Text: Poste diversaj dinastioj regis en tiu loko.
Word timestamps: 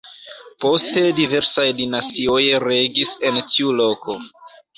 Poste 0.63 1.03
diversaj 1.19 1.65
dinastioj 1.81 2.41
regis 2.65 3.13
en 3.31 3.39
tiu 3.53 3.77
loko. 3.83 4.19